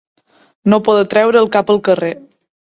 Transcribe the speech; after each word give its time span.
No 0.73 0.79
poder 0.87 1.05
treure 1.13 1.45
el 1.45 1.53
cap 1.59 1.71
al 1.77 1.85
carrer. 1.91 2.13